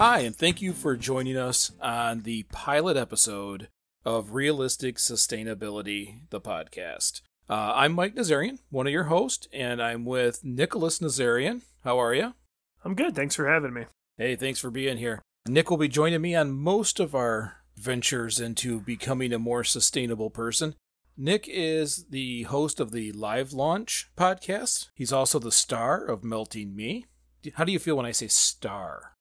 [0.00, 3.68] Hi, and thank you for joining us on the pilot episode
[4.02, 7.20] of Realistic Sustainability, the podcast.
[7.50, 11.60] Uh, I'm Mike Nazarian, one of your hosts, and I'm with Nicholas Nazarian.
[11.84, 12.32] How are you?
[12.82, 13.14] I'm good.
[13.14, 13.84] Thanks for having me.
[14.16, 15.20] Hey, thanks for being here.
[15.46, 20.30] Nick will be joining me on most of our ventures into becoming a more sustainable
[20.30, 20.76] person.
[21.14, 24.88] Nick is the host of the Live Launch podcast.
[24.94, 27.04] He's also the star of Melting Me.
[27.56, 29.18] How do you feel when I say star?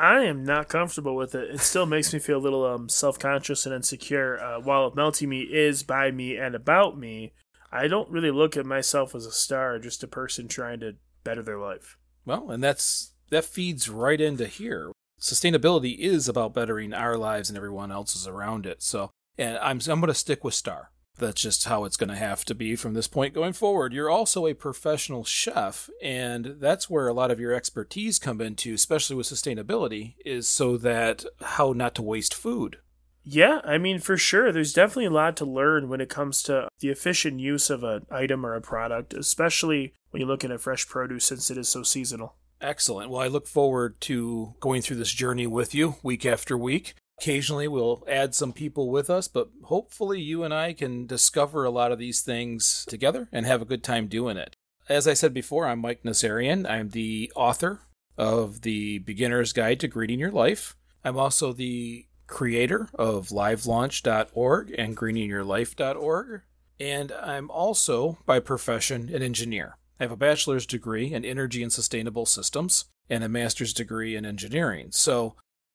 [0.00, 1.50] I am not comfortable with it.
[1.50, 4.40] It still makes me feel a little um, self conscious and insecure.
[4.40, 7.34] Uh, while Melting Me is by me and about me,
[7.70, 11.42] I don't really look at myself as a star, just a person trying to better
[11.42, 11.98] their life.
[12.24, 14.90] Well, and that's that feeds right into here.
[15.20, 18.82] Sustainability is about bettering our lives and everyone else's around it.
[18.82, 22.16] So, and I'm I'm going to stick with star that's just how it's going to
[22.16, 23.92] have to be from this point going forward.
[23.92, 28.74] You're also a professional chef, and that's where a lot of your expertise come into,
[28.74, 32.78] especially with sustainability, is so that how not to waste food.
[33.22, 34.50] Yeah, I mean, for sure.
[34.50, 38.06] There's definitely a lot to learn when it comes to the efficient use of an
[38.10, 41.82] item or a product, especially when you're looking at fresh produce since it is so
[41.82, 42.34] seasonal.
[42.60, 43.10] Excellent.
[43.10, 46.94] Well, I look forward to going through this journey with you week after week.
[47.20, 51.70] Occasionally, we'll add some people with us, but hopefully, you and I can discover a
[51.70, 54.56] lot of these things together and have a good time doing it.
[54.88, 56.68] As I said before, I'm Mike Nazarian.
[56.68, 57.82] I'm the author
[58.16, 60.76] of The Beginner's Guide to Greening Your Life.
[61.04, 66.40] I'm also the creator of livelaunch.org and greeningyourlife.org.
[66.80, 69.76] And I'm also, by profession, an engineer.
[69.98, 74.24] I have a bachelor's degree in energy and sustainable systems and a master's degree in
[74.24, 74.88] engineering.
[74.92, 75.34] So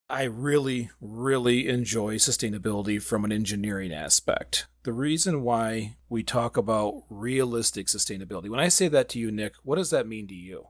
[0.09, 4.67] I really, really enjoy sustainability from an engineering aspect.
[4.83, 9.53] The reason why we talk about realistic sustainability, when I say that to you, Nick,
[9.63, 10.67] what does that mean to you?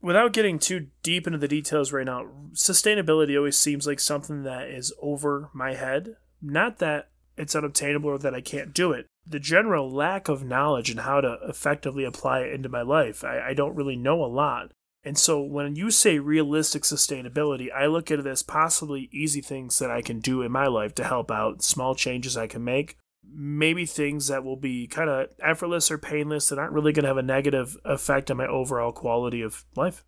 [0.00, 4.68] Without getting too deep into the details right now, sustainability always seems like something that
[4.68, 6.14] is over my head.
[6.40, 9.06] Not that it's unobtainable or that I can't do it.
[9.26, 13.24] The general lack of knowledge and how to effectively apply it into my life.
[13.24, 14.70] I, I don't really know a lot.
[15.02, 19.78] And so when you say realistic sustainability, I look at it as possibly easy things
[19.78, 22.96] that I can do in my life to help out, small changes I can make,
[23.24, 27.08] maybe things that will be kind of effortless or painless that aren't really going to
[27.08, 30.04] have a negative effect on my overall quality of life.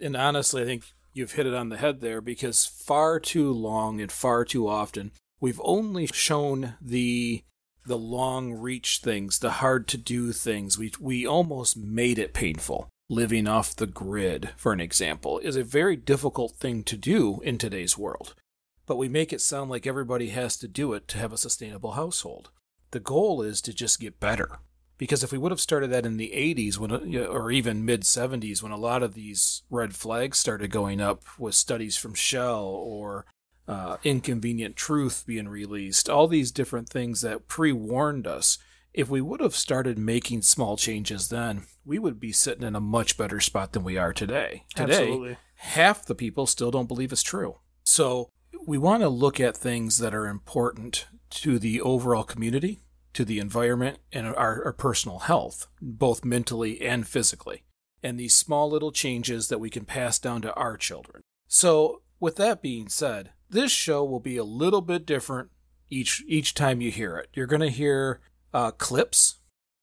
[0.00, 4.00] And honestly, I think you've hit it on the head there because far too long
[4.00, 7.42] and far too often we've only shown the
[7.86, 10.78] the long reach things, the hard to do things.
[10.78, 15.64] We we almost made it painful living off the grid, for an example, is a
[15.64, 18.34] very difficult thing to do in today's world.
[18.86, 21.92] But we make it sound like everybody has to do it to have a sustainable
[21.92, 22.50] household.
[22.90, 24.58] The goal is to just get better.
[24.96, 26.92] Because if we would have started that in the 80s when,
[27.26, 31.54] or even mid 70s when a lot of these red flags started going up with
[31.54, 33.26] studies from Shell or
[33.66, 38.58] uh, Inconvenient Truth being released, all these different things that pre warned us,
[38.94, 42.80] if we would have started making small changes then, we would be sitting in a
[42.80, 44.64] much better spot than we are today.
[44.76, 45.36] Today, Absolutely.
[45.56, 47.58] half the people still don't believe it's true.
[47.82, 48.30] So
[48.64, 52.82] we want to look at things that are important to the overall community,
[53.14, 57.64] to the environment, and our, our personal health, both mentally and physically.
[58.00, 61.22] And these small little changes that we can pass down to our children.
[61.48, 65.50] So, with that being said, this show will be a little bit different
[65.90, 67.28] each each time you hear it.
[67.34, 68.20] You're going to hear
[68.54, 69.40] uh, clips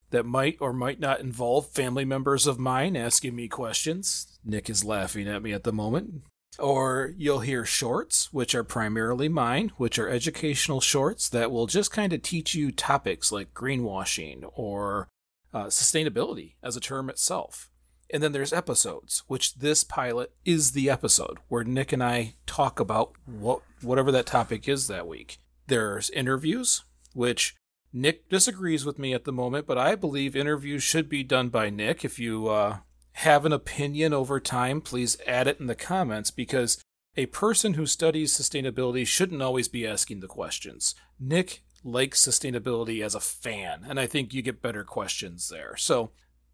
[0.09, 4.39] that might or might not involve family members of mine asking me questions.
[4.43, 6.23] Nick is laughing at me at the moment.
[6.59, 11.91] Or you'll hear shorts, which are primarily mine, which are educational shorts that will just
[11.91, 15.07] kind of teach you topics like greenwashing or
[15.53, 17.69] uh, sustainability as a term itself.
[18.13, 22.81] And then there's episodes, which this pilot is the episode where Nick and I talk
[22.81, 25.37] about what whatever that topic is that week.
[25.67, 26.83] There's interviews,
[27.13, 27.55] which
[27.93, 31.69] Nick disagrees with me at the moment, but I believe interviews should be done by
[31.69, 32.05] Nick.
[32.05, 32.77] If you uh,
[33.13, 36.81] have an opinion over time, please add it in the comments because
[37.17, 40.95] a person who studies sustainability shouldn't always be asking the questions.
[41.19, 45.75] Nick likes sustainability as a fan, and I think you get better questions there.
[45.75, 46.11] So,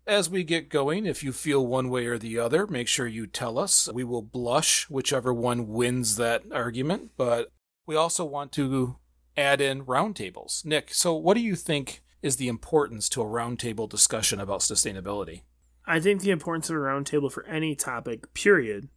[0.08, 3.28] as we get going, if you feel one way or the other, make sure you
[3.28, 3.90] tell us.
[3.94, 7.50] We will blush whichever one wins that argument, but
[7.86, 8.96] we also want to
[9.38, 10.66] add in roundtables.
[10.66, 15.44] Nick, so what do you think is the importance to a roundtable discussion about sustainability?
[15.86, 18.90] I think the importance of a roundtable for any topic, period,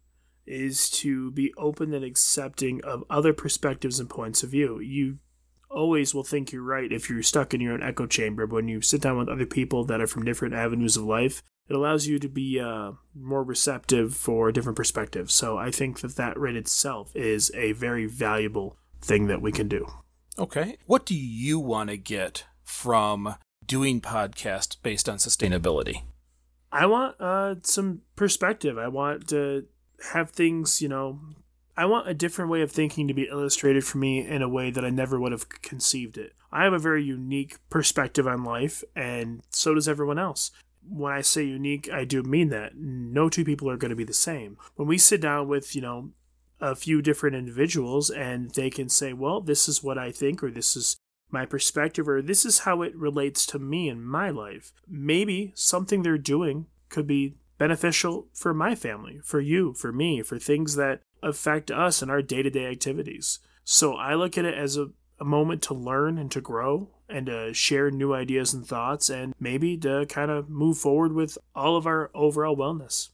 [0.45, 4.79] is to be open and accepting of other perspectives and points of view.
[4.79, 5.19] You
[5.69, 8.45] always will think you're right if you're stuck in your own echo chamber.
[8.45, 11.41] But when you sit down with other people that are from different avenues of life,
[11.69, 15.33] it allows you to be uh, more receptive for different perspectives.
[15.33, 19.69] So I think that that right itself is a very valuable thing that we can
[19.69, 19.87] do.
[20.37, 20.77] Okay.
[20.85, 23.35] What do you want to get from
[23.65, 26.03] doing podcasts based on sustainability?
[26.71, 28.77] I want uh, some perspective.
[28.77, 29.65] I want to
[30.13, 31.19] have things, you know,
[31.75, 34.71] I want a different way of thinking to be illustrated for me in a way
[34.71, 36.33] that I never would have conceived it.
[36.51, 40.51] I have a very unique perspective on life, and so does everyone else.
[40.87, 42.75] When I say unique, I do mean that.
[42.75, 44.57] No two people are going to be the same.
[44.75, 46.09] When we sit down with, you know,
[46.61, 50.51] a few different individuals and they can say, well, this is what I think, or
[50.51, 50.95] this is
[51.31, 54.71] my perspective, or this is how it relates to me in my life.
[54.87, 60.37] Maybe something they're doing could be beneficial for my family, for you, for me, for
[60.37, 63.39] things that affect us in our day to day activities.
[63.63, 67.27] So I look at it as a, a moment to learn and to grow and
[67.27, 71.77] to share new ideas and thoughts and maybe to kind of move forward with all
[71.77, 73.09] of our overall wellness.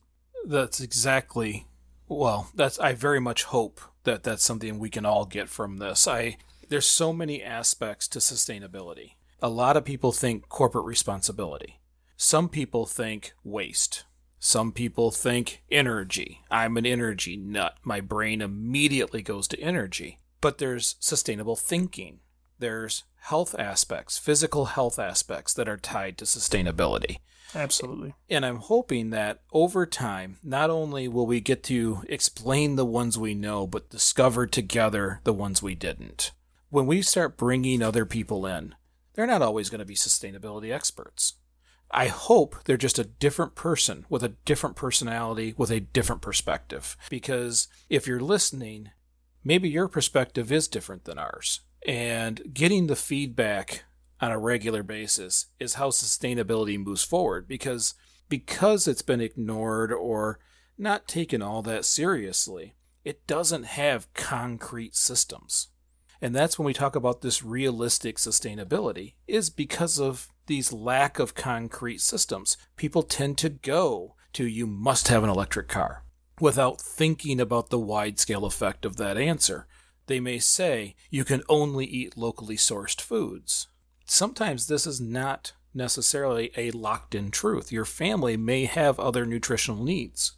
[0.46, 1.68] That's exactly
[2.08, 6.08] well, that's I very much hope that that's something we can all get from this.
[6.08, 6.38] I
[6.70, 9.14] there's so many aspects to sustainability.
[9.42, 11.80] A lot of people think corporate responsibility.
[12.18, 14.04] Some people think waste.
[14.40, 16.42] Some people think energy.
[16.50, 17.78] I'm an energy nut.
[17.84, 20.20] My brain immediately goes to energy.
[20.42, 22.20] But there's sustainable thinking.
[22.60, 27.18] There's health aspects, physical health aspects that are tied to sustainability.
[27.56, 28.14] Absolutely.
[28.30, 33.18] And I'm hoping that over time, not only will we get to explain the ones
[33.18, 36.32] we know, but discover together the ones we didn't.
[36.70, 38.76] When we start bringing other people in,
[39.14, 41.34] they're not always going to be sustainability experts.
[41.90, 46.98] I hope they're just a different person with a different personality, with a different perspective.
[47.10, 48.92] Because if you're listening,
[49.44, 51.62] maybe your perspective is different than ours.
[51.86, 53.84] And getting the feedback
[54.20, 57.94] on a regular basis is how sustainability moves forward because
[58.30, 60.40] because it's been ignored or
[60.78, 62.76] not taken all that seriously
[63.08, 65.70] it doesn't have concrete systems.
[66.22, 71.34] And that's when we talk about this realistic sustainability is because of these lack of
[71.34, 72.58] concrete systems.
[72.76, 76.04] People tend to go to you must have an electric car
[76.42, 79.68] without thinking about the wide scale effect of that answer
[80.08, 83.68] they may say you can only eat locally sourced foods
[84.08, 87.72] sometimes this is not necessarily a locked in truth.
[87.72, 90.34] Your family may have other nutritional needs.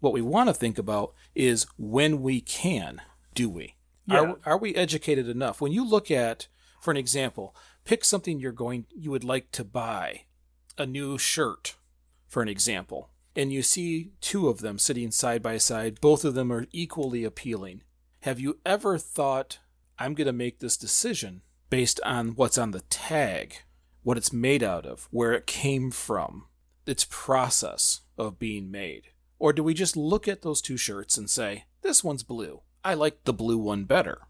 [0.00, 3.00] What we want to think about is when we can,
[3.34, 3.74] do we?
[4.06, 4.20] Yeah.
[4.20, 5.60] Are, are we educated enough?
[5.60, 6.46] When you look at,
[6.80, 10.22] for an example, pick something you're going you would like to buy,
[10.76, 11.76] a new shirt,
[12.28, 16.34] for an example, and you see two of them sitting side by side, both of
[16.34, 17.82] them are equally appealing.
[18.24, 19.58] Have you ever thought,
[19.98, 23.56] I'm going to make this decision based on what's on the tag,
[24.02, 26.46] what it's made out of, where it came from,
[26.86, 29.08] its process of being made?
[29.38, 32.62] Or do we just look at those two shirts and say, this one's blue?
[32.82, 34.22] I like the blue one better.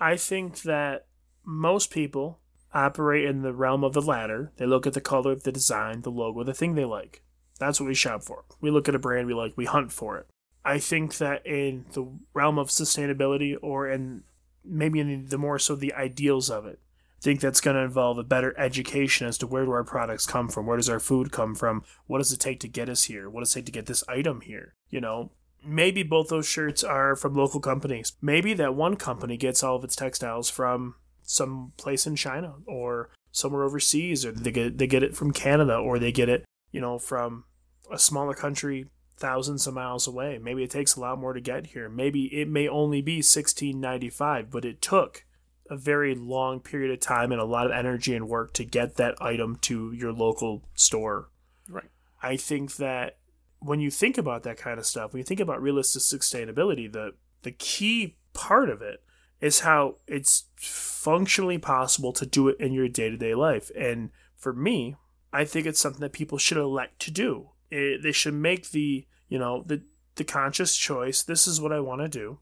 [0.00, 1.04] I think that
[1.44, 2.40] most people
[2.72, 4.52] operate in the realm of the latter.
[4.56, 7.22] They look at the color, of the design, the logo, the thing they like.
[7.60, 8.44] That's what we shop for.
[8.62, 10.28] We look at a brand we like, we hunt for it.
[10.64, 14.22] I think that in the realm of sustainability or in
[14.64, 16.80] maybe in the more so the ideals of it.
[17.18, 20.26] I think that's going to involve a better education as to where do our products
[20.26, 20.66] come from?
[20.66, 21.82] Where does our food come from?
[22.06, 23.30] What does it take to get us here?
[23.30, 24.74] What does it take to get this item here?
[24.90, 25.32] You know,
[25.64, 28.12] maybe both those shirts are from local companies.
[28.20, 33.10] Maybe that one company gets all of its textiles from some place in China or
[33.32, 36.80] somewhere overseas, or they get they get it from Canada, or they get it, you
[36.80, 37.44] know, from
[37.90, 40.38] a smaller country thousands of miles away.
[40.38, 41.88] Maybe it takes a lot more to get here.
[41.88, 45.24] Maybe it may only be 1695, but it took
[45.70, 48.96] a very long period of time and a lot of energy and work to get
[48.96, 51.30] that item to your local store.
[51.68, 51.90] Right.
[52.22, 53.18] I think that
[53.60, 57.12] when you think about that kind of stuff, when you think about realistic sustainability, the
[57.42, 59.02] the key part of it
[59.40, 63.70] is how it's functionally possible to do it in your day-to-day life.
[63.76, 64.96] And for me,
[65.32, 69.06] I think it's something that people should elect to do it, they should make the
[69.28, 69.82] you know the
[70.16, 71.22] the conscious choice.
[71.22, 72.38] This is what I want to do,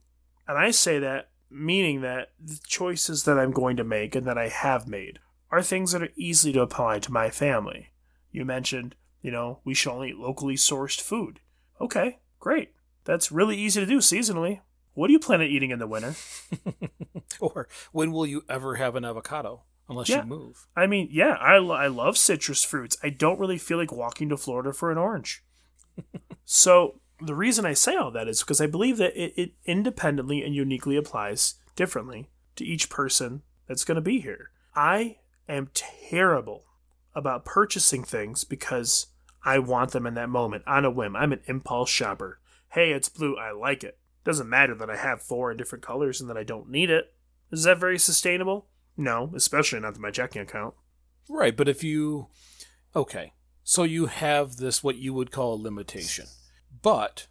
[0.47, 4.39] and I say that meaning that the choices that I'm going to make and that
[4.39, 5.19] I have made
[5.51, 7.91] are things that are easy to apply to my family.
[8.31, 11.41] You mentioned, you know, we should only eat locally sourced food.
[11.81, 12.71] Okay, great.
[13.05, 14.61] That's really easy to do seasonally.
[14.95, 16.15] What do you plan on eating in the winter?
[17.41, 19.63] or when will you ever have an avocado?
[19.93, 20.23] Unless yeah.
[20.23, 20.67] you move.
[20.77, 22.97] I mean, yeah, I, I love citrus fruits.
[23.03, 25.45] I don't really feel like walking to Florida for an orange.
[26.45, 30.43] so the reason I say all that is because I believe that it, it independently
[30.43, 34.51] and uniquely applies differently to each person that's going to be here.
[34.75, 35.19] I
[35.49, 36.65] am terrible
[37.15, 39.07] about purchasing things because
[39.45, 41.17] I want them in that moment on a whim.
[41.17, 42.41] I'm an impulse shopper.
[42.71, 43.37] Hey, it's blue.
[43.37, 43.99] I like it.
[44.25, 47.13] Doesn't matter that I have four in different colors and that I don't need it.
[47.51, 48.67] Is that very sustainable?
[48.97, 50.75] No, especially not to my checking account.
[51.29, 52.29] Right, but if you
[52.95, 53.33] okay,
[53.65, 56.27] so you have this what you would call a limitation.
[56.83, 57.27] But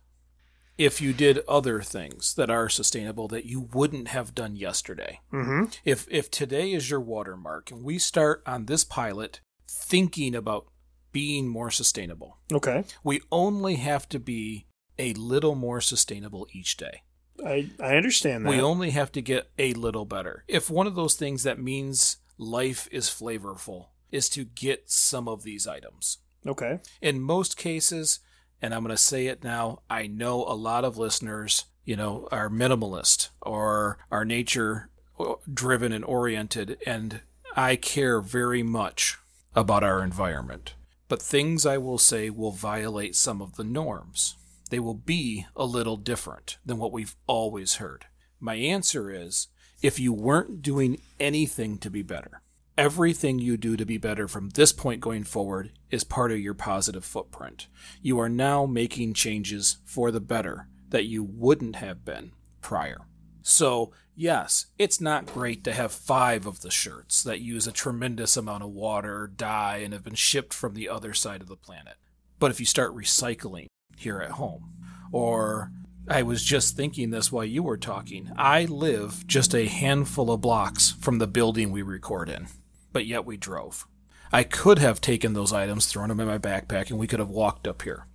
[0.78, 5.20] if you did other things that are sustainable that you wouldn't have done yesterday.
[5.32, 5.66] Mm-hmm.
[5.86, 10.66] If if today is your watermark and we start on this pilot thinking about
[11.12, 12.86] being more sustainable, Okay.
[13.04, 14.66] we only have to be
[14.98, 17.04] a little more sustainable each day.
[17.46, 18.50] I, I understand that.
[18.50, 20.44] We only have to get a little better.
[20.48, 25.44] If one of those things that means life is flavorful is to get some of
[25.44, 26.18] these items.
[26.46, 26.80] okay.
[27.02, 28.20] In most cases,
[28.62, 32.28] and I'm going to say it now, I know a lot of listeners, you know,
[32.32, 37.22] are minimalist or are nature uh, driven and oriented, and
[37.56, 39.18] I care very much
[39.56, 40.76] about our environment.
[41.08, 44.36] But things I will say will violate some of the norms.
[44.72, 48.06] They will be a little different than what we've always heard.
[48.40, 49.50] My answer is
[49.82, 52.42] if you weren't doing anything to be better,
[52.78, 56.54] everything you do to be better from this point going forward is part of your
[56.54, 57.68] positive footprint.
[58.02, 63.02] You are now making changes for the better that you wouldn't have been prior.
[63.42, 68.38] So, yes, it's not great to have five of the shirts that use a tremendous
[68.38, 71.98] amount of water, dye, and have been shipped from the other side of the planet.
[72.40, 73.68] But if you start recycling
[74.02, 74.72] here at home,
[75.12, 75.72] or
[76.08, 80.42] I was just thinking this while you were talking, I live just a handful of
[80.42, 82.48] blocks from the building we record in,
[82.92, 83.88] but yet we drove.
[84.32, 87.30] I could have taken those items, thrown them in my backpack, and we could have
[87.30, 88.08] walked up here.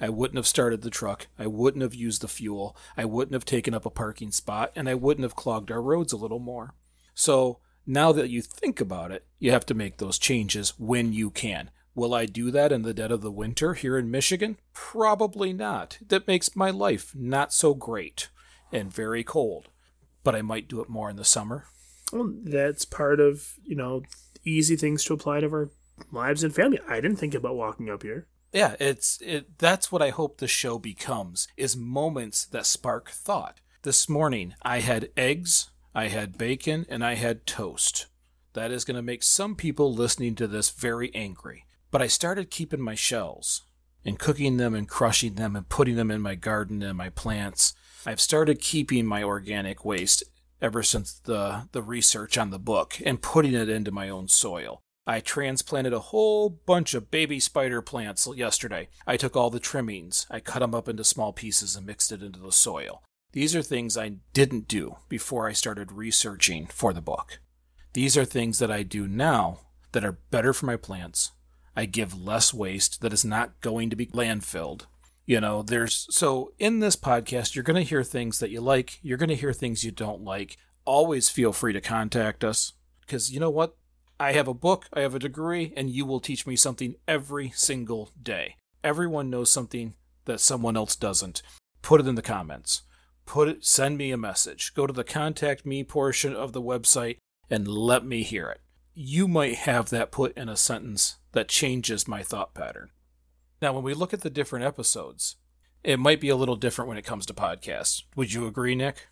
[0.00, 1.26] I wouldn't have started the truck.
[1.38, 2.76] I wouldn't have used the fuel.
[2.96, 6.12] I wouldn't have taken up a parking spot, and I wouldn't have clogged our roads
[6.12, 6.74] a little more.
[7.14, 11.30] So now that you think about it, you have to make those changes when you
[11.30, 11.70] can.
[11.98, 14.56] Will I do that in the dead of the winter here in Michigan?
[14.72, 15.98] Probably not.
[16.06, 18.28] That makes my life not so great
[18.70, 19.68] and very cold.
[20.22, 21.64] But I might do it more in the summer.
[22.12, 24.02] Well, that's part of, you know,
[24.44, 25.70] easy things to apply to our
[26.12, 26.78] lives and family.
[26.88, 28.28] I didn't think about walking up here.
[28.52, 33.58] Yeah, it's it that's what I hope the show becomes is moments that spark thought.
[33.82, 38.06] This morning I had eggs, I had bacon, and I had toast.
[38.52, 41.64] That is going to make some people listening to this very angry.
[41.90, 43.62] But I started keeping my shells
[44.04, 47.74] and cooking them and crushing them and putting them in my garden and my plants.
[48.06, 50.22] I've started keeping my organic waste
[50.60, 54.82] ever since the, the research on the book and putting it into my own soil.
[55.06, 58.88] I transplanted a whole bunch of baby spider plants yesterday.
[59.06, 62.22] I took all the trimmings, I cut them up into small pieces and mixed it
[62.22, 63.02] into the soil.
[63.32, 67.40] These are things I didn't do before I started researching for the book.
[67.94, 69.60] These are things that I do now
[69.92, 71.32] that are better for my plants.
[71.78, 74.86] I give less waste that is not going to be landfilled.
[75.26, 78.98] You know, there's so in this podcast, you're going to hear things that you like,
[79.00, 80.56] you're going to hear things you don't like.
[80.84, 83.76] Always feel free to contact us because you know what?
[84.18, 87.52] I have a book, I have a degree, and you will teach me something every
[87.54, 88.56] single day.
[88.82, 89.94] Everyone knows something
[90.24, 91.42] that someone else doesn't.
[91.80, 92.82] Put it in the comments.
[93.24, 94.74] Put it send me a message.
[94.74, 97.18] Go to the contact me portion of the website
[97.48, 98.62] and let me hear it.
[98.94, 102.90] You might have that put in a sentence that changes my thought pattern.
[103.60, 105.36] Now, when we look at the different episodes,
[105.82, 108.02] it might be a little different when it comes to podcasts.
[108.16, 109.08] Would you agree, Nick?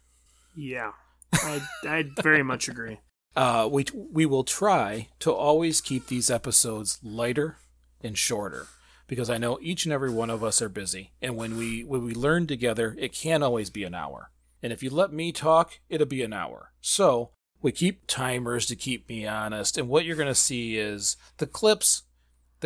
[0.55, 0.93] Yeah.
[1.33, 3.01] I, I very much agree.
[3.37, 7.59] Uh, we we will try to always keep these episodes lighter
[8.03, 8.67] and shorter
[9.07, 12.03] because I know each and every one of us are busy, and when we when
[12.03, 14.31] we learn together, it can't always be an hour.
[14.63, 16.73] And if you let me talk, it'll be an hour.
[16.81, 17.31] So
[17.61, 21.47] we keep timers to keep me honest, and what you're going to see is the
[21.47, 22.05] clips.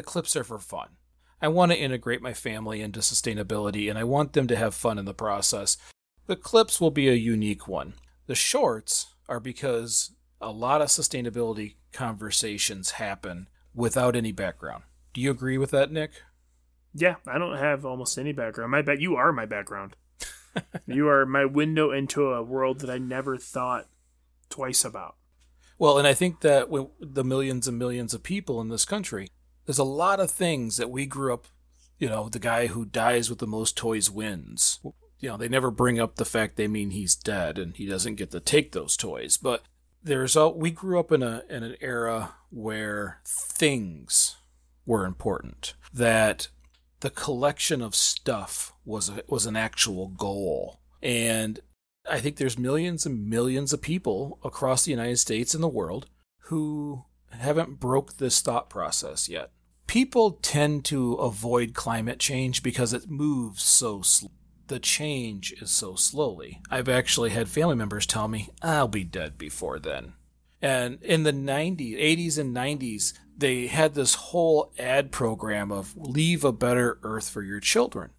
[0.01, 0.97] The clips are for fun.
[1.43, 4.99] I want to integrate my family into sustainability, and I want them to have fun
[4.99, 5.77] in the process.
[6.27, 7.93] The clips will be a unique one.
[8.27, 14.85] The shorts are because a lot of sustainability conversations happen without any background.
[15.13, 16.13] Do you agree with that, Nick?
[16.95, 18.75] Yeah, I don't have almost any background.
[18.75, 19.97] I bet you are my background.
[20.87, 23.87] you are my window into a world that I never thought
[24.49, 25.17] twice about.
[25.79, 26.69] Well, and I think that
[27.01, 29.29] the millions and millions of people in this country,
[29.67, 31.47] there's a lot of things that we grew up,
[31.99, 34.81] you know, the guy who dies with the most toys wins.
[35.19, 38.15] You know, they never bring up the fact they mean he's dead and he doesn't
[38.15, 39.37] get to take those toys.
[39.37, 39.63] But
[40.03, 44.37] there's a we grew up in a in an era where things
[44.87, 45.75] were important.
[45.93, 46.49] That
[47.01, 50.81] the collection of stuff was a, was an actual goal.
[51.03, 51.61] And
[52.09, 56.07] I think there's millions and millions of people across the United States and the world
[56.45, 57.05] who
[57.39, 59.51] haven't broke this thought process yet.
[59.87, 64.31] people tend to avoid climate change because it moves so slow.
[64.69, 66.61] The change is so slowly.
[66.71, 70.13] I've actually had family members tell me, I'll be dead before then.
[70.63, 76.45] And in the 90s, 80s and 90s, they had this whole ad program of leave
[76.45, 78.11] a better earth for your children.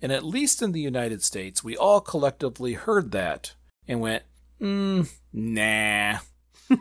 [0.00, 3.52] And at least in the United States, we all collectively heard that
[3.86, 4.22] and went,
[4.58, 6.20] mm, nah.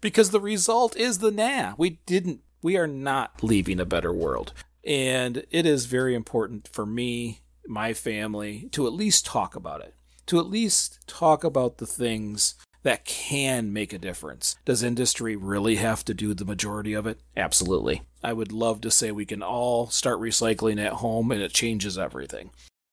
[0.00, 1.74] because the result is the nah.
[1.76, 4.52] We didn't, we are not leaving a better world.
[4.84, 9.94] And it is very important for me, my family, to at least talk about it,
[10.26, 14.56] to at least talk about the things that can make a difference.
[14.64, 17.20] Does industry really have to do the majority of it?
[17.36, 18.02] Absolutely.
[18.22, 21.98] I would love to say we can all start recycling at home and it changes
[21.98, 22.50] everything.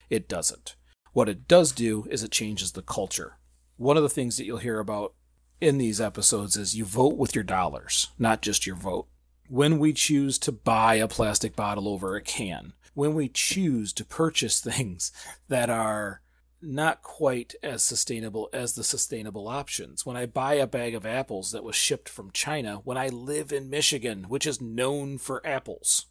[0.09, 0.75] It doesn't.
[1.13, 3.37] What it does do is it changes the culture.
[3.77, 5.13] One of the things that you'll hear about
[5.59, 9.07] in these episodes is you vote with your dollars, not just your vote.
[9.49, 14.05] When we choose to buy a plastic bottle over a can, when we choose to
[14.05, 15.11] purchase things
[15.47, 16.21] that are
[16.61, 20.05] not quite as sustainable as the sustainable options.
[20.05, 23.51] When I buy a bag of apples that was shipped from China, when I live
[23.51, 26.07] in Michigan, which is known for apples,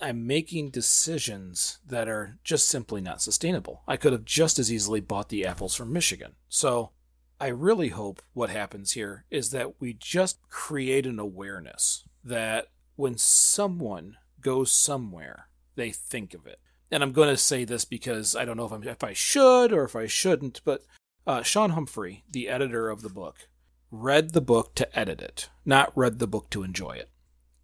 [0.00, 3.82] I'm making decisions that are just simply not sustainable.
[3.86, 6.32] I could have just as easily bought the apples from Michigan.
[6.48, 6.92] So
[7.40, 12.66] I really hope what happens here is that we just create an awareness that
[12.96, 18.34] when someone goes somewhere, they think of it and I'm going to say this because
[18.34, 20.84] I don't know if, I'm, if I should or if I shouldn't, but
[21.26, 23.48] uh, Sean Humphrey, the editor of the book,
[23.90, 27.10] read the book to edit it, not read the book to enjoy it.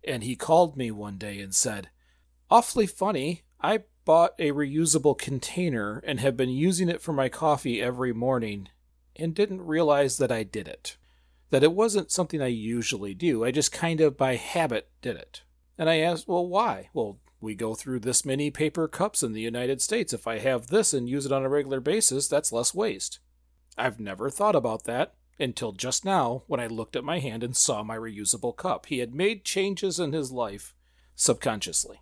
[0.07, 1.91] And he called me one day and said,
[2.51, 3.43] Awfully funny.
[3.61, 8.69] I bought a reusable container and have been using it for my coffee every morning
[9.19, 10.97] and didn't realize that I did it.
[11.51, 13.45] That it wasn't something I usually do.
[13.45, 15.43] I just kind of by habit did it.
[15.79, 16.89] And I asked, Well, why?
[16.93, 20.13] Well, we go through this many paper cups in the United States.
[20.13, 23.21] If I have this and use it on a regular basis, that's less waste.
[23.77, 27.55] I've never thought about that until just now when I looked at my hand and
[27.55, 28.87] saw my reusable cup.
[28.87, 30.75] He had made changes in his life
[31.15, 32.01] subconsciously.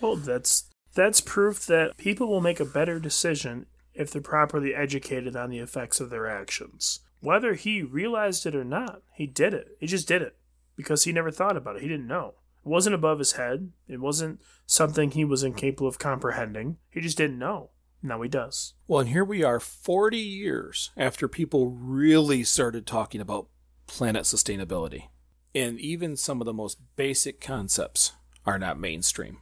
[0.00, 0.64] Well, that's
[0.94, 5.58] that's proof that people will make a better decision if they're properly educated on the
[5.58, 7.00] effects of their actions.
[7.20, 9.76] Whether he realized it or not, he did it.
[9.80, 10.36] He just did it
[10.76, 11.82] because he never thought about it.
[11.82, 12.34] He didn't know.
[12.64, 13.72] It wasn't above his head.
[13.88, 16.76] It wasn't something he was incapable of comprehending.
[16.90, 17.70] He just didn't know.
[18.02, 18.74] Now he does.
[18.86, 23.48] Well, and here we are 40 years after people really started talking about
[23.86, 25.08] planet sustainability.
[25.54, 28.12] And even some of the most basic concepts
[28.44, 29.38] are not mainstream.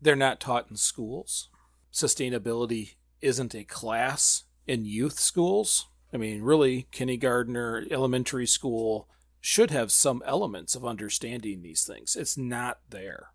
[0.00, 1.48] They're not taught in schools.
[1.92, 5.88] Sustainability isn't a class in youth schools.
[6.12, 9.08] I mean, really, kindergarten or elementary school
[9.40, 12.16] should have some elements of understanding these things.
[12.16, 13.28] It's not there.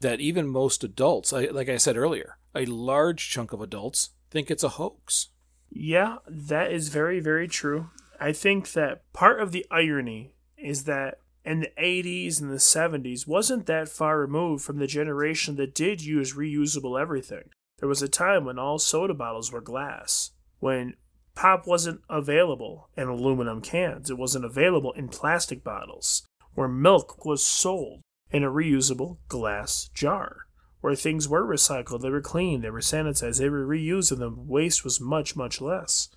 [0.00, 4.62] That even most adults, like I said earlier, a large chunk of adults think it's
[4.62, 5.28] a hoax.
[5.70, 7.90] Yeah, that is very, very true.
[8.20, 13.26] I think that part of the irony is that in the 80s and the 70s
[13.26, 17.50] wasn't that far removed from the generation that did use reusable everything.
[17.78, 20.94] There was a time when all soda bottles were glass, when
[21.38, 24.10] Pop wasn't available in aluminum cans.
[24.10, 26.26] It wasn't available in plastic bottles.
[26.54, 28.00] Where milk was sold
[28.32, 30.46] in a reusable glass jar.
[30.80, 34.30] Where things were recycled, they were cleaned, they were sanitized, they were reused, and the
[34.30, 36.08] waste was much, much less.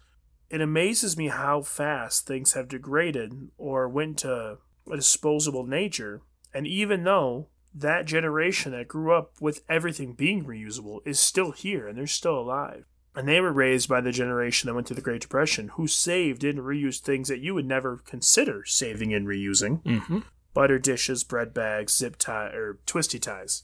[0.50, 4.58] It amazes me how fast things have degraded or went to
[4.91, 6.24] a disposable nature.
[6.52, 11.88] And even though that generation that grew up with everything being reusable is still here
[11.88, 15.02] and they're still alive, and they were raised by the generation that went through the
[15.02, 19.84] Great Depression, who saved and reused things that you would never consider saving and reusing.
[19.84, 20.20] Mm-hmm.
[20.54, 23.64] Butter dishes, bread bags, zip tie, or twisty ties.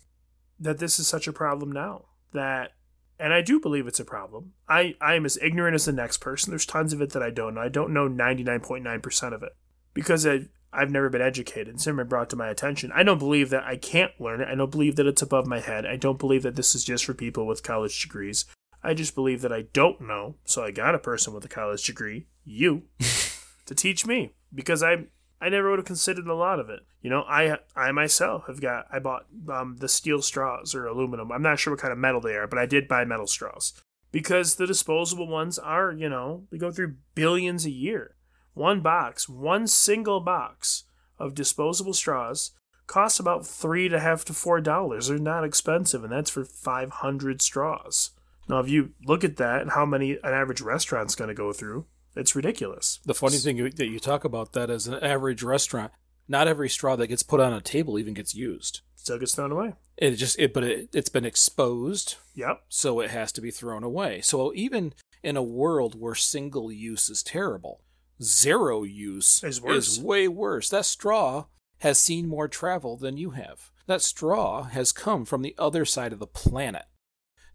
[0.60, 2.06] That this is such a problem now.
[2.34, 2.72] That,
[3.20, 4.54] and I do believe it's a problem.
[4.70, 6.52] I, I am as ignorant as the next person.
[6.52, 7.62] There's tons of it that I don't know.
[7.62, 9.56] I don't know 99.9% of it
[9.94, 11.76] because I, I've never been educated.
[11.76, 12.92] It's never been brought to my attention.
[12.94, 14.48] I don't believe that I can't learn it.
[14.48, 15.88] I don't believe that it's above my head.
[15.88, 18.46] I don't believe that this is just for people with college degrees.
[18.84, 21.84] I just believe that I don't know, so I got a person with a college
[21.84, 22.84] degree, you,
[23.66, 25.08] to teach me because I
[25.40, 26.82] I never would have considered a lot of it.
[27.02, 31.32] You know, I I myself have got I bought um, the steel straws or aluminum.
[31.32, 33.74] I'm not sure what kind of metal they are, but I did buy metal straws
[34.12, 38.16] because the disposable ones are you know they go through billions a year.
[38.58, 40.84] One box, one single box
[41.20, 42.52] of disposable straws
[42.88, 45.08] costs about three to half to four dollars.
[45.08, 48.12] They're not expensive, and that's for five hundred straws.
[48.50, 51.54] Now, if you look at that and how many an average restaurant's going to go
[51.54, 53.00] through, it's ridiculous.
[53.06, 55.92] The funny thing that you talk about that as an average restaurant,
[56.28, 58.82] Not every straw that gets put on a table even gets used.
[58.96, 59.74] Still gets thrown away.
[59.98, 62.64] It just it but it, it's been exposed, Yep.
[62.70, 64.22] so it has to be thrown away.
[64.22, 64.94] So even
[65.24, 67.82] in a world where single use is terrible,
[68.22, 70.00] zero use Is worse.
[70.00, 70.70] way worse.
[70.70, 71.46] That straw
[71.80, 73.72] has seen more travel than you have.
[73.86, 76.86] That straw has come from the other side of the planet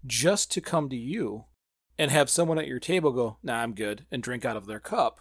[0.07, 1.45] just to come to you
[1.99, 4.81] and have someone at your table go, "Nah, I'm good," and drink out of their
[4.81, 5.21] cup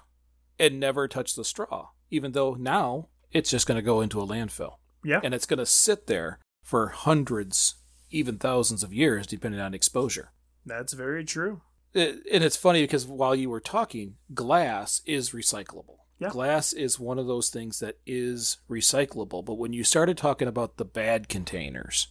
[0.58, 4.26] and never touch the straw, even though now it's just going to go into a
[4.28, 5.20] landfill Yeah.
[5.24, 7.76] and it's going to sit there for hundreds,
[8.10, 10.32] even thousands of years, depending on exposure.
[10.66, 11.62] That's very true.
[11.94, 15.98] And it's funny because while you were talking, glass is recyclable.
[16.20, 16.30] Yeah.
[16.30, 19.44] Glass is one of those things that is recyclable.
[19.44, 22.08] But when you started talking about the bad containers,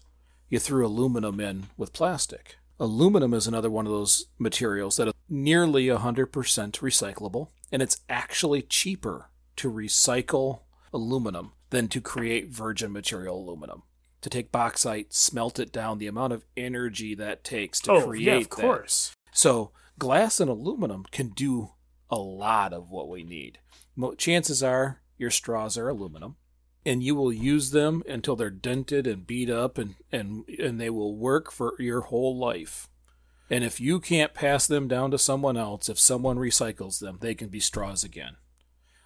[0.49, 2.57] you threw aluminum in with plastic.
[2.81, 8.63] Aluminum is another one of those materials that is nearly 100% recyclable, and it's actually
[8.63, 10.63] cheaper to recycle
[10.93, 13.83] aluminum than to create virgin material aluminum.
[14.23, 18.27] To take bauxite, smelt it down, the amount of energy that takes to oh, create
[18.27, 19.15] yeah, of course.
[19.33, 21.71] So glass and aluminum can do
[22.11, 23.59] a lot of what we need.
[24.19, 26.37] Chances are your straws are aluminum,
[26.85, 30.91] and you will use them until they're dented and beat up, and and and they
[30.91, 32.89] will work for your whole life.
[33.51, 37.35] And if you can't pass them down to someone else, if someone recycles them, they
[37.35, 38.37] can be straws again.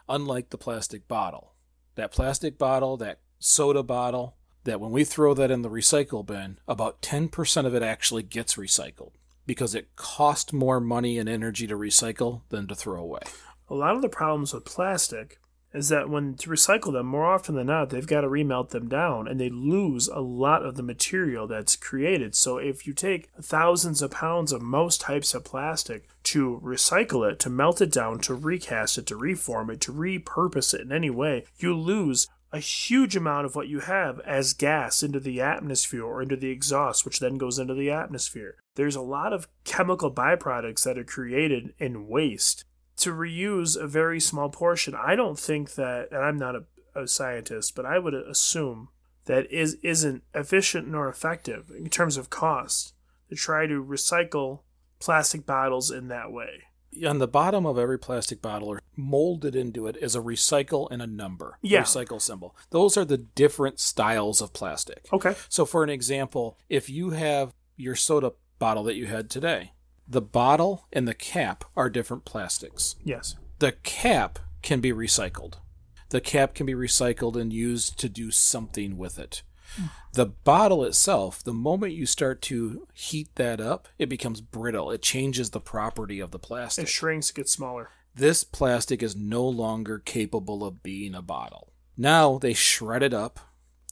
[0.08, 1.54] Unlike the plastic bottle,
[1.94, 6.58] that plastic bottle, that soda bottle, that when we throw that in the recycle bin,
[6.68, 9.12] about 10% of it actually gets recycled
[9.46, 13.22] because it cost more money and energy to recycle than to throw away.
[13.68, 15.38] A lot of the problems with plastic
[15.74, 18.88] is that when to recycle them, more often than not, they've got to remelt them
[18.88, 22.37] down and they lose a lot of the material that's created.
[22.37, 27.40] So if you take thousands of pounds of most types of plastic to recycle it,
[27.40, 31.11] to melt it down, to recast it, to reform it, to repurpose it in any
[31.11, 36.04] way, you lose a huge amount of what you have as gas into the atmosphere
[36.04, 38.54] or into the exhaust, which then goes into the atmosphere.
[38.76, 42.64] There's a lot of chemical byproducts that are created in waste
[42.98, 44.94] to reuse a very small portion.
[44.94, 46.64] I don't think that, and I'm not a,
[46.94, 48.88] a scientist, but I would assume
[49.24, 52.94] that is isn't efficient nor effective in terms of cost
[53.30, 54.60] to try to recycle
[55.00, 56.62] plastic bottles in that way.
[57.07, 61.02] On the bottom of every plastic bottle, or molded into it, is a recycle and
[61.02, 61.59] a number.
[61.62, 61.83] Yeah.
[61.83, 62.57] Recycle symbol.
[62.70, 65.07] Those are the different styles of plastic.
[65.12, 65.35] Okay.
[65.48, 69.72] So, for an example, if you have your soda bottle that you had today,
[70.07, 72.96] the bottle and the cap are different plastics.
[73.02, 73.37] Yes.
[73.59, 75.54] The cap can be recycled.
[76.11, 79.42] The cap can be recycled and used to do something with it.
[80.12, 84.90] The bottle itself, the moment you start to heat that up, it becomes brittle.
[84.90, 86.84] It changes the property of the plastic.
[86.84, 87.90] It shrinks, gets smaller.
[88.14, 91.72] this plastic is no longer capable of being a bottle.
[91.96, 93.40] Now they shred it up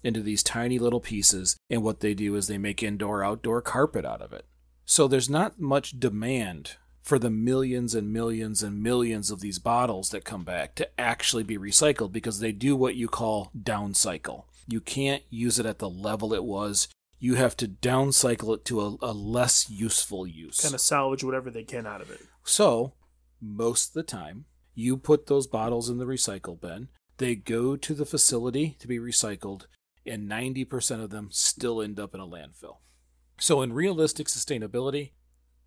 [0.05, 4.05] into these tiny little pieces, and what they do is they make indoor outdoor carpet
[4.05, 4.47] out of it.
[4.85, 10.11] So there's not much demand for the millions and millions and millions of these bottles
[10.11, 14.45] that come back to actually be recycled because they do what you call downcycle.
[14.67, 16.89] You can't use it at the level it was.
[17.19, 20.61] You have to downcycle it to a, a less useful use.
[20.61, 22.21] Kind of salvage whatever they can out of it.
[22.45, 22.95] So,
[23.41, 27.95] most of the time, you put those bottles in the recycle bin, they go to
[27.95, 29.67] the facility to be recycled,
[30.07, 32.79] and 90% of them still end up in a landfill.
[33.39, 35.13] So, in realistic sustainability,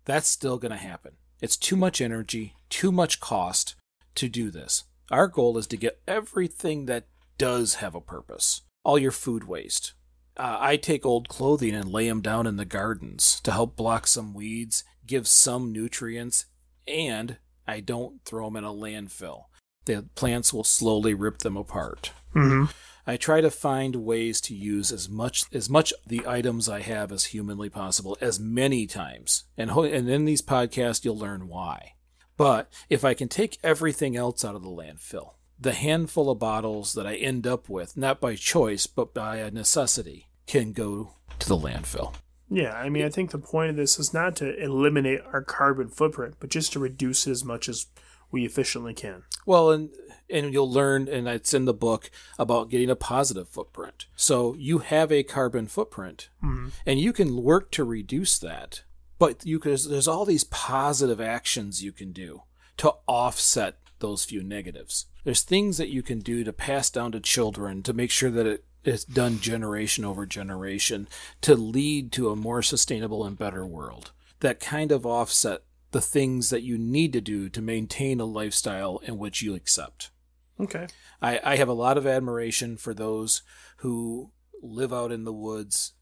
[0.04, 1.12] that's still going to happen.
[1.40, 3.74] It's too much energy, too much cost
[4.14, 4.84] to do this.
[5.10, 7.06] Our goal is to get everything that
[7.38, 8.62] does have a purpose.
[8.86, 9.94] All your food waste.
[10.36, 14.06] Uh, I take old clothing and lay them down in the gardens to help block
[14.06, 16.46] some weeds, give some nutrients,
[16.86, 19.46] and I don't throw them in a landfill.
[19.86, 22.12] The plants will slowly rip them apart.
[22.32, 22.66] Mm-hmm.
[23.08, 27.10] I try to find ways to use as much as much the items I have
[27.10, 29.46] as humanly possible as many times.
[29.58, 31.94] And ho- and in these podcasts you'll learn why.
[32.36, 36.92] But if I can take everything else out of the landfill, the handful of bottles
[36.94, 41.48] that I end up with, not by choice but by a necessity, can go to
[41.48, 42.14] the landfill.
[42.48, 45.88] Yeah, I mean, I think the point of this is not to eliminate our carbon
[45.88, 47.86] footprint, but just to reduce it as much as
[48.30, 49.24] we efficiently can.
[49.44, 49.90] Well, and
[50.28, 54.06] and you'll learn, and it's in the book about getting a positive footprint.
[54.16, 56.72] So you have a carbon footprint, Mhm.
[56.84, 58.82] and you can work to reduce that.
[59.20, 62.42] But you can, there's all these positive actions you can do
[62.78, 65.06] to offset those few negatives.
[65.24, 68.46] There's things that you can do to pass down to children to make sure that
[68.46, 71.08] it is done generation over generation
[71.40, 74.12] to lead to a more sustainable and better world.
[74.40, 78.98] That kind of offset the things that you need to do to maintain a lifestyle
[79.04, 80.10] in which you accept.
[80.58, 80.86] Okay.
[81.20, 83.42] I, I have a lot of admiration for those
[83.78, 84.32] who
[84.62, 85.92] live out in the woods,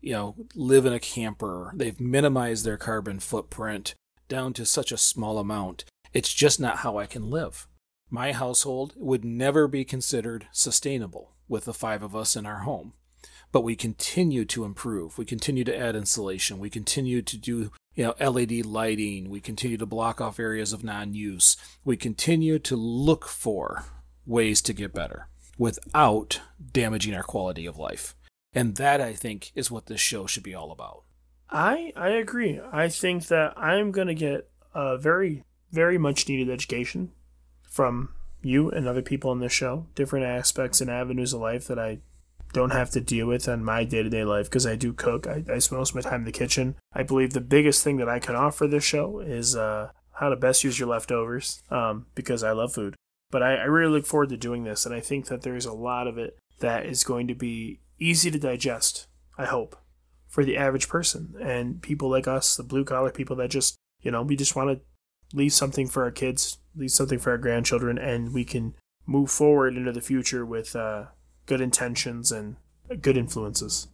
[0.00, 1.72] you know, live in a camper.
[1.74, 3.94] They've minimized their carbon footprint
[4.28, 5.84] down to such a small amount.
[6.14, 7.66] It's just not how I can live.
[8.08, 12.92] My household would never be considered sustainable with the five of us in our home.
[13.50, 15.18] But we continue to improve.
[15.18, 16.58] We continue to add insulation.
[16.58, 19.30] We continue to do you know LED lighting.
[19.30, 21.56] We continue to block off areas of non-use.
[21.84, 23.84] We continue to look for
[24.26, 26.40] ways to get better without
[26.72, 28.14] damaging our quality of life.
[28.52, 31.02] And that I think is what this show should be all about.
[31.50, 32.60] I I agree.
[32.72, 37.10] I think that I'm going to get a very very much needed education
[37.68, 38.10] from
[38.42, 41.98] you and other people on this show, different aspects and avenues of life that I
[42.52, 45.26] don't have to deal with in my day to day life because I do cook.
[45.26, 46.76] I, I spend most of my time in the kitchen.
[46.92, 50.36] I believe the biggest thing that I can offer this show is uh, how to
[50.36, 52.94] best use your leftovers um, because I love food.
[53.30, 55.72] But I, I really look forward to doing this, and I think that there's a
[55.72, 59.76] lot of it that is going to be easy to digest, I hope,
[60.28, 64.12] for the average person and people like us, the blue collar people that just, you
[64.12, 64.84] know, we just want to
[65.32, 68.74] leave something for our kids, leave something for our grandchildren, and we can
[69.06, 71.04] move forward into the future with uh,
[71.46, 72.56] good intentions and
[73.00, 73.88] good influences.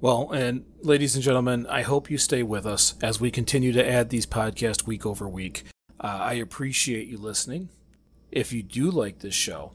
[0.00, 3.86] Well, and ladies and gentlemen, I hope you stay with us as we continue to
[3.86, 5.64] add these podcasts week over week.
[6.00, 7.68] Uh, I appreciate you listening.
[8.32, 9.72] If you do like this show,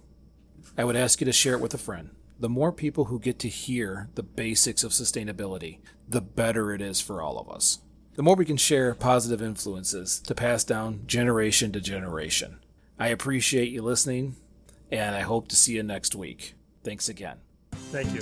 [0.78, 2.10] I would ask you to share it with a friend.
[2.40, 7.00] The more people who get to hear the basics of sustainability, the better it is
[7.00, 7.80] for all of us.
[8.16, 12.60] The more we can share positive influences to pass down generation to generation.
[12.98, 14.38] I appreciate you listening,
[14.90, 16.54] and I hope to see you next week.
[16.84, 17.38] Thanks again.
[17.92, 18.22] Thank you.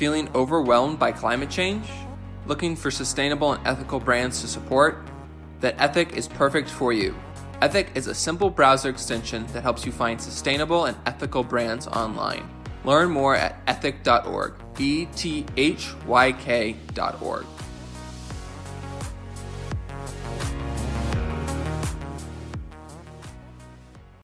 [0.00, 1.86] Feeling overwhelmed by climate change?
[2.46, 5.06] Looking for sustainable and ethical brands to support?
[5.60, 7.14] Then Ethyk is perfect for you.
[7.60, 12.48] Ethyk is a simple browser extension that helps you find sustainable and ethical brands online.
[12.82, 17.44] Learn more at ethyk.org, E T H Y K.org.